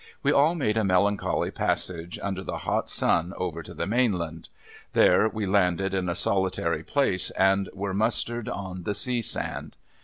We 0.23 0.31
all 0.31 0.55
made 0.55 0.77
a 0.77 0.83
melancholy 0.83 1.51
passage, 1.51 2.17
under 2.23 2.41
the 2.43 2.57
hot 2.57 2.89
sun 2.89 3.33
over 3.37 3.61
to 3.61 3.71
the 3.75 3.85
mainland. 3.85 4.49
There, 4.93 5.29
we 5.29 5.45
landed 5.45 5.93
in 5.93 6.09
a 6.09 6.15
solitary 6.15 6.81
place, 6.81 7.29
and 7.37 7.69
were 7.71 7.93
mustered 7.93 8.49
on 8.49 8.81
the 8.81 8.95
sea 8.95 9.21
sand. 9.21 9.75